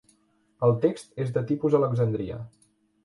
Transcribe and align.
El 0.67 0.71
text 0.85 1.21
és 1.25 1.29
de 1.37 1.45
tipus 1.53 1.77
Alexandria. 1.81 2.41